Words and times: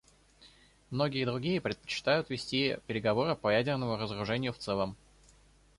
Многие 0.89 1.25
другие 1.25 1.61
предпочитают 1.61 2.27
вести 2.31 2.77
переговоры 2.87 3.35
по 3.35 3.51
ядерному 3.53 3.97
разоружению 3.97 4.51
в 4.51 4.57
целом. 4.57 4.97